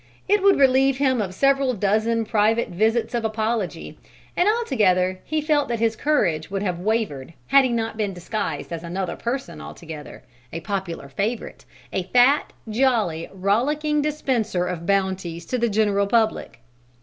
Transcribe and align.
It 0.27 0.41
would 0.41 0.57
relieve 0.57 0.97
him 0.97 1.21
of 1.21 1.31
several 1.35 1.75
dozen 1.75 2.25
private 2.25 2.69
visits 2.69 3.13
of 3.13 3.23
apology, 3.23 3.99
and 4.35 4.49
altogether 4.49 5.19
he 5.23 5.41
felt 5.41 5.67
that 5.67 5.77
his 5.77 5.95
courage 5.95 6.49
would 6.49 6.63
have 6.63 6.79
wavered 6.79 7.35
had 7.49 7.65
he 7.65 7.69
not 7.69 7.97
been 7.97 8.11
disguised 8.11 8.71
as 8.73 8.81
another 8.83 9.15
person 9.15 9.61
altogether: 9.61 10.23
a 10.51 10.61
popular 10.61 11.07
favorite; 11.07 11.65
a 11.93 12.01
fat 12.13 12.51
jolly, 12.67 13.29
rollicking 13.31 14.01
dispenser 14.01 14.65
of 14.65 14.87
bounties 14.87 15.45
to 15.45 15.59
the 15.59 15.69
general 15.69 16.07
public. 16.07 16.61